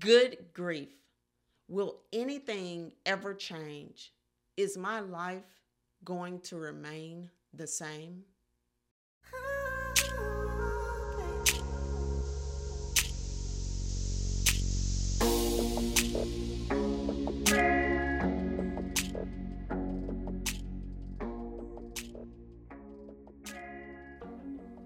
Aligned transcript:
Good 0.00 0.46
grief. 0.54 0.88
Will 1.68 1.98
anything 2.10 2.92
ever 3.04 3.34
change? 3.34 4.14
Is 4.56 4.78
my 4.78 5.00
life 5.00 5.44
going 6.04 6.40
to 6.40 6.56
remain 6.56 7.28
the 7.52 7.66
same? 7.66 8.22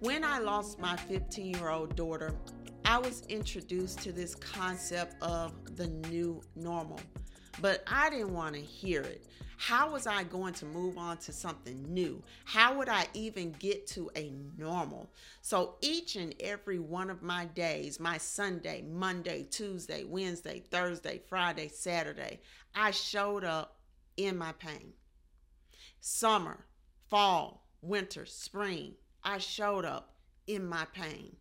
When 0.00 0.22
I 0.22 0.38
lost 0.38 0.78
my 0.78 0.96
15 0.96 1.54
year 1.54 1.70
old 1.70 1.96
daughter, 1.96 2.34
I 2.88 2.96
was 2.96 3.22
introduced 3.28 3.98
to 4.04 4.12
this 4.12 4.34
concept 4.34 5.22
of 5.22 5.52
the 5.76 5.88
new 6.08 6.40
normal, 6.56 6.98
but 7.60 7.84
I 7.86 8.08
didn't 8.08 8.32
want 8.32 8.54
to 8.54 8.62
hear 8.62 9.02
it. 9.02 9.26
How 9.58 9.92
was 9.92 10.06
I 10.06 10.22
going 10.24 10.54
to 10.54 10.64
move 10.64 10.96
on 10.96 11.18
to 11.18 11.30
something 11.30 11.84
new? 11.92 12.22
How 12.46 12.78
would 12.78 12.88
I 12.88 13.04
even 13.12 13.52
get 13.58 13.86
to 13.88 14.10
a 14.16 14.32
normal? 14.56 15.10
So 15.42 15.74
each 15.82 16.16
and 16.16 16.34
every 16.40 16.78
one 16.78 17.10
of 17.10 17.20
my 17.20 17.44
days, 17.44 18.00
my 18.00 18.16
Sunday, 18.16 18.82
Monday, 18.90 19.46
Tuesday, 19.50 20.04
Wednesday, 20.04 20.62
Thursday, 20.70 21.20
Friday, 21.28 21.68
Saturday, 21.68 22.40
I 22.74 22.92
showed 22.92 23.44
up 23.44 23.76
in 24.16 24.38
my 24.38 24.52
pain. 24.52 24.94
Summer, 26.00 26.64
fall, 27.10 27.68
winter, 27.82 28.24
spring, 28.24 28.94
I 29.22 29.36
showed 29.36 29.84
up 29.84 30.14
in 30.46 30.64
my 30.64 30.86
pain 30.94 31.36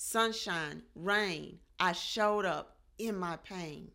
sunshine, 0.00 0.82
rain, 0.94 1.58
I 1.78 1.92
showed 1.92 2.46
up 2.46 2.78
in 2.96 3.18
my 3.18 3.36
pain. 3.36 3.90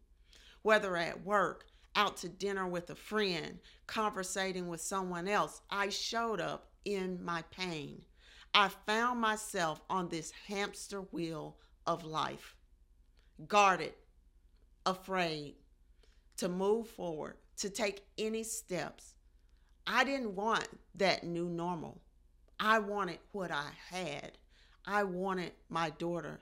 Whether 0.62 0.96
at 0.98 1.26
work, 1.26 1.66
out 1.96 2.18
to 2.18 2.30
dinner 2.30 2.68
with 2.68 2.92
a 2.92 2.96
friend, 2.96 3.58
conversating 3.88 4.68
with 4.68 4.82
someone 4.82 5.28
else, 5.28 5.62
I 5.72 5.90
showed 5.90 6.40
up 6.40 6.70
in 6.86 7.26
my 7.26 7.42
pain. 7.50 8.04
I 8.54 8.70
found 8.86 9.20
myself 9.20 9.82
on 9.90 10.10
this 10.10 10.32
hamster 10.48 11.02
wheel 11.02 11.58
of 11.88 12.06
life, 12.06 12.56
guarded, 13.48 13.96
afraid 14.86 15.56
to 16.38 16.48
move 16.48 16.88
forward, 16.88 17.38
to 17.58 17.70
take 17.72 18.06
any 18.20 18.44
steps. 18.44 19.16
I 19.88 20.04
didn't 20.04 20.36
want 20.36 20.68
that 20.94 21.24
new 21.24 21.50
normal. 21.50 22.00
I 22.60 22.78
wanted 22.78 23.20
what 23.32 23.50
I 23.50 23.72
had. 23.90 24.38
I 24.88 25.04
wanted 25.04 25.54
my 25.70 25.90
daughter 25.90 26.42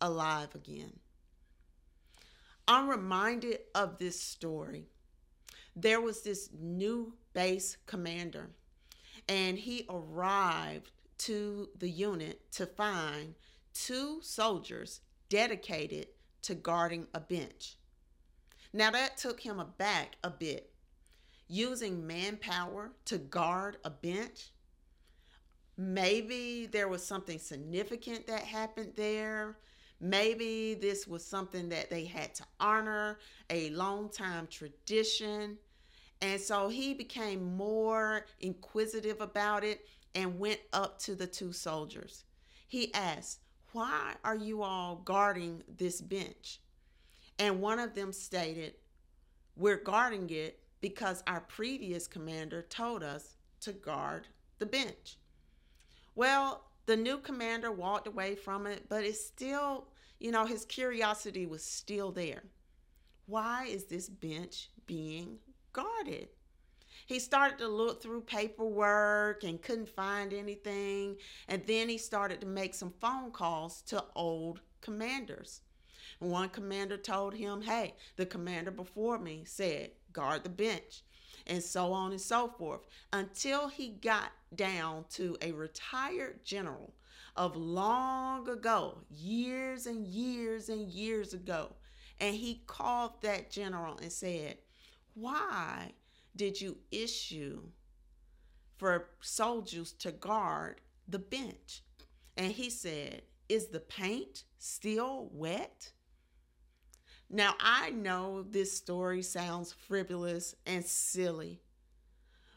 alive 0.00 0.54
again. 0.54 0.98
I'm 2.66 2.88
reminded 2.88 3.58
of 3.74 3.98
this 3.98 4.20
story. 4.20 4.86
There 5.76 6.00
was 6.00 6.22
this 6.22 6.50
new 6.58 7.14
base 7.32 7.76
commander, 7.86 8.50
and 9.28 9.58
he 9.58 9.86
arrived 9.88 10.90
to 11.18 11.68
the 11.78 11.90
unit 11.90 12.50
to 12.52 12.66
find 12.66 13.34
two 13.74 14.20
soldiers 14.22 15.00
dedicated 15.28 16.08
to 16.42 16.54
guarding 16.54 17.06
a 17.14 17.20
bench. 17.20 17.76
Now, 18.72 18.90
that 18.90 19.16
took 19.16 19.40
him 19.40 19.60
aback 19.60 20.16
a 20.24 20.30
bit. 20.30 20.70
Using 21.46 22.06
manpower 22.06 22.92
to 23.04 23.18
guard 23.18 23.76
a 23.84 23.90
bench 23.90 24.50
maybe 25.76 26.66
there 26.66 26.88
was 26.88 27.04
something 27.04 27.38
significant 27.38 28.26
that 28.26 28.42
happened 28.42 28.92
there. 28.96 29.56
Maybe 30.00 30.74
this 30.74 31.06
was 31.06 31.24
something 31.24 31.68
that 31.70 31.90
they 31.90 32.04
had 32.04 32.34
to 32.36 32.44
honor, 32.60 33.18
a 33.50 33.70
long 33.70 34.08
time 34.08 34.46
tradition. 34.48 35.58
And 36.20 36.40
so 36.40 36.68
he 36.68 36.94
became 36.94 37.56
more 37.56 38.26
inquisitive 38.40 39.20
about 39.20 39.64
it 39.64 39.86
and 40.14 40.38
went 40.38 40.60
up 40.72 40.98
to 41.00 41.14
the 41.14 41.26
two 41.26 41.52
soldiers. 41.52 42.24
He 42.66 42.92
asked, 42.94 43.40
Why 43.72 44.14
are 44.24 44.36
you 44.36 44.62
all 44.62 44.96
guarding 45.04 45.62
this 45.76 46.00
bench? 46.00 46.60
And 47.38 47.60
one 47.60 47.78
of 47.78 47.94
them 47.94 48.12
stated, 48.12 48.74
We're 49.56 49.82
guarding 49.82 50.30
it 50.30 50.60
because 50.80 51.22
our 51.26 51.40
previous 51.40 52.06
commander 52.06 52.62
told 52.62 53.02
us 53.02 53.36
to 53.60 53.72
guard 53.72 54.28
the 54.58 54.66
bench. 54.66 55.16
Well, 56.14 56.64
the 56.86 56.96
new 56.96 57.18
commander 57.18 57.72
walked 57.72 58.06
away 58.06 58.36
from 58.36 58.66
it, 58.66 58.88
but 58.88 59.04
it's 59.04 59.24
still, 59.24 59.88
you 60.20 60.30
know, 60.30 60.46
his 60.46 60.64
curiosity 60.64 61.46
was 61.46 61.64
still 61.64 62.12
there. 62.12 62.44
Why 63.26 63.66
is 63.66 63.84
this 63.86 64.08
bench 64.08 64.70
being 64.86 65.38
guarded? 65.72 66.28
He 67.06 67.18
started 67.18 67.58
to 67.58 67.68
look 67.68 68.02
through 68.02 68.22
paperwork 68.22 69.44
and 69.44 69.60
couldn't 69.60 69.88
find 69.88 70.32
anything. 70.32 71.16
And 71.48 71.66
then 71.66 71.88
he 71.88 71.98
started 71.98 72.40
to 72.40 72.46
make 72.46 72.74
some 72.74 72.92
phone 73.00 73.30
calls 73.30 73.82
to 73.82 74.04
old 74.14 74.60
commanders. 74.80 75.60
One 76.24 76.48
commander 76.48 76.96
told 76.96 77.34
him, 77.34 77.60
Hey, 77.60 77.94
the 78.16 78.24
commander 78.24 78.70
before 78.70 79.18
me 79.18 79.44
said, 79.44 79.90
guard 80.12 80.42
the 80.42 80.48
bench 80.48 81.02
and 81.46 81.62
so 81.62 81.92
on 81.92 82.12
and 82.12 82.20
so 82.20 82.48
forth, 82.48 82.86
until 83.12 83.68
he 83.68 83.90
got 83.90 84.32
down 84.54 85.04
to 85.10 85.36
a 85.42 85.52
retired 85.52 86.42
general 86.42 86.94
of 87.36 87.56
long 87.56 88.48
ago, 88.48 88.98
years 89.10 89.86
and 89.86 90.06
years 90.06 90.70
and 90.70 90.88
years 90.88 91.34
ago. 91.34 91.74
And 92.20 92.34
he 92.34 92.62
called 92.66 93.20
that 93.22 93.50
general 93.50 93.98
and 93.98 94.10
said, 94.10 94.56
Why 95.14 95.92
did 96.34 96.58
you 96.58 96.78
issue 96.90 97.60
for 98.78 99.10
soldiers 99.20 99.92
to 99.92 100.12
guard 100.12 100.80
the 101.06 101.18
bench? 101.18 101.82
And 102.36 102.50
he 102.52 102.70
said, 102.70 103.22
Is 103.48 103.66
the 103.66 103.80
paint 103.80 104.44
still 104.58 105.28
wet? 105.32 105.92
Now, 107.34 107.56
I 107.58 107.90
know 107.90 108.44
this 108.48 108.76
story 108.76 109.20
sounds 109.20 109.72
frivolous 109.72 110.54
and 110.66 110.84
silly, 110.84 111.60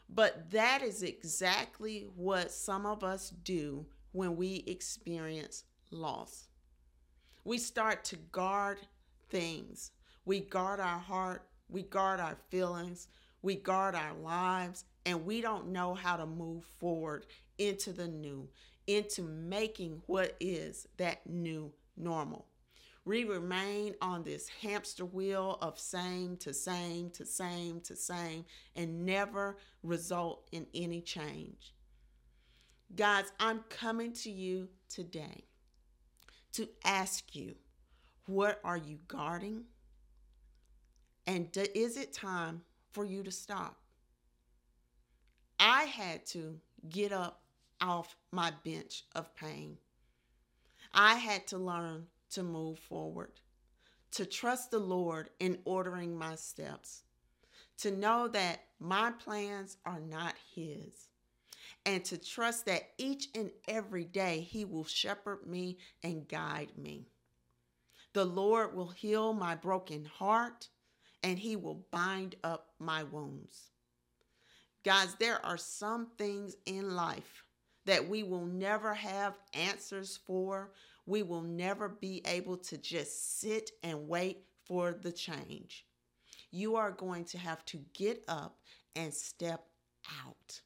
but 0.08 0.52
that 0.52 0.82
is 0.82 1.02
exactly 1.02 2.06
what 2.14 2.52
some 2.52 2.86
of 2.86 3.02
us 3.02 3.30
do 3.30 3.86
when 4.12 4.36
we 4.36 4.62
experience 4.68 5.64
loss. 5.90 6.46
We 7.42 7.58
start 7.58 8.04
to 8.04 8.16
guard 8.30 8.78
things. 9.30 9.90
We 10.24 10.38
guard 10.38 10.78
our 10.78 11.00
heart, 11.00 11.48
we 11.68 11.82
guard 11.82 12.20
our 12.20 12.36
feelings, 12.48 13.08
we 13.42 13.56
guard 13.56 13.96
our 13.96 14.14
lives, 14.14 14.84
and 15.04 15.26
we 15.26 15.40
don't 15.40 15.72
know 15.72 15.94
how 15.94 16.16
to 16.16 16.24
move 16.24 16.62
forward 16.78 17.26
into 17.58 17.92
the 17.92 18.06
new, 18.06 18.48
into 18.86 19.22
making 19.22 20.02
what 20.06 20.36
is 20.38 20.86
that 20.98 21.28
new 21.28 21.72
normal. 21.96 22.46
We 23.08 23.24
remain 23.24 23.94
on 24.02 24.22
this 24.22 24.50
hamster 24.60 25.06
wheel 25.06 25.56
of 25.62 25.78
same 25.78 26.36
to 26.40 26.52
same 26.52 27.08
to 27.12 27.24
same 27.24 27.80
to 27.80 27.96
same 27.96 28.44
and 28.76 29.06
never 29.06 29.56
result 29.82 30.46
in 30.52 30.66
any 30.74 31.00
change. 31.00 31.72
Guys, 32.94 33.32
I'm 33.40 33.64
coming 33.70 34.12
to 34.12 34.30
you 34.30 34.68
today 34.90 35.44
to 36.52 36.68
ask 36.84 37.34
you 37.34 37.54
what 38.26 38.60
are 38.62 38.76
you 38.76 38.98
guarding? 39.08 39.64
And 41.26 41.48
is 41.74 41.96
it 41.96 42.12
time 42.12 42.60
for 42.92 43.06
you 43.06 43.22
to 43.22 43.30
stop? 43.30 43.78
I 45.58 45.84
had 45.84 46.26
to 46.26 46.60
get 46.90 47.12
up 47.12 47.40
off 47.80 48.16
my 48.32 48.52
bench 48.66 49.04
of 49.14 49.34
pain. 49.34 49.78
I 50.92 51.14
had 51.14 51.46
to 51.46 51.56
learn 51.56 52.08
to 52.30 52.42
move 52.42 52.78
forward, 52.78 53.32
to 54.12 54.26
trust 54.26 54.70
the 54.70 54.78
Lord 54.78 55.30
in 55.40 55.58
ordering 55.64 56.16
my 56.16 56.34
steps, 56.34 57.02
to 57.78 57.90
know 57.90 58.28
that 58.28 58.60
my 58.80 59.12
plans 59.12 59.76
are 59.84 60.00
not 60.00 60.34
His, 60.54 61.08
and 61.86 62.04
to 62.06 62.18
trust 62.18 62.66
that 62.66 62.90
each 62.98 63.28
and 63.34 63.50
every 63.66 64.04
day 64.04 64.40
He 64.40 64.64
will 64.64 64.84
shepherd 64.84 65.46
me 65.46 65.78
and 66.02 66.28
guide 66.28 66.72
me. 66.76 67.06
The 68.12 68.24
Lord 68.24 68.74
will 68.74 68.88
heal 68.88 69.32
my 69.32 69.54
broken 69.54 70.04
heart 70.04 70.68
and 71.22 71.38
He 71.38 71.56
will 71.56 71.86
bind 71.90 72.36
up 72.42 72.70
my 72.78 73.02
wounds. 73.04 73.70
Guys, 74.84 75.14
there 75.18 75.44
are 75.44 75.58
some 75.58 76.08
things 76.16 76.56
in 76.66 76.94
life 76.94 77.44
that 77.88 78.06
we 78.06 78.22
will 78.22 78.44
never 78.44 78.92
have 78.92 79.34
answers 79.54 80.20
for 80.26 80.70
we 81.08 81.22
will 81.22 81.40
never 81.40 81.88
be 81.88 82.20
able 82.26 82.58
to 82.58 82.76
just 82.76 83.40
sit 83.40 83.70
and 83.82 84.08
wait 84.08 84.44
for 84.66 84.92
the 84.92 85.10
change. 85.10 85.86
You 86.50 86.76
are 86.76 86.90
going 86.90 87.24
to 87.26 87.38
have 87.38 87.64
to 87.64 87.78
get 87.94 88.22
up 88.28 88.58
and 88.94 89.12
step 89.12 89.64
out. 90.22 90.60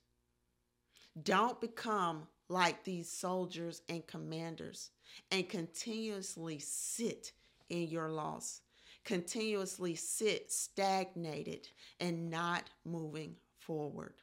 Don't 1.22 1.60
become 1.60 2.26
like 2.48 2.82
these 2.82 3.08
soldiers 3.08 3.82
and 3.88 4.04
commanders 4.08 4.90
and 5.30 5.48
continuously 5.48 6.58
sit 6.58 7.30
in 7.70 7.86
your 7.86 8.08
loss, 8.08 8.62
continuously 9.04 9.94
sit 9.94 10.50
stagnated 10.50 11.69
and 12.00 12.28
not 12.28 12.64
moving 12.84 13.36
forward. 13.60 14.14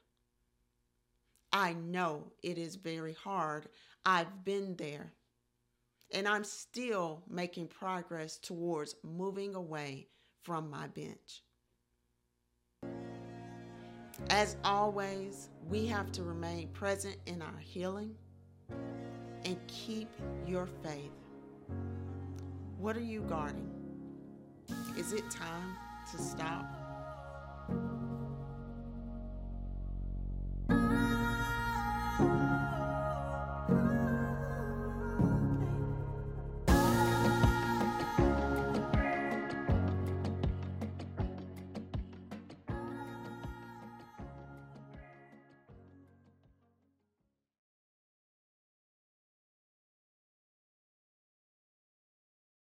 I 1.51 1.73
know 1.73 2.31
it 2.43 2.57
is 2.57 2.75
very 2.75 3.13
hard. 3.13 3.67
I've 4.05 4.43
been 4.45 4.75
there. 4.75 5.13
And 6.13 6.27
I'm 6.27 6.43
still 6.43 7.23
making 7.29 7.67
progress 7.67 8.37
towards 8.37 8.95
moving 9.03 9.55
away 9.55 10.07
from 10.43 10.69
my 10.69 10.87
bench. 10.87 11.43
As 14.29 14.57
always, 14.63 15.49
we 15.69 15.85
have 15.87 16.11
to 16.13 16.23
remain 16.23 16.69
present 16.69 17.17
in 17.25 17.41
our 17.41 17.57
healing 17.59 18.15
and 19.45 19.57
keep 19.67 20.09
your 20.45 20.67
faith. 20.83 21.11
What 22.77 22.97
are 22.97 23.01
you 23.01 23.21
guarding? 23.21 23.69
Is 24.97 25.13
it 25.13 25.29
time 25.29 25.75
to 26.11 26.21
stop? 26.21 26.78